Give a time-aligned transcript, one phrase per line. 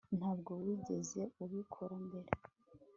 [0.17, 2.29] ntabwo wigeze ubikora mbere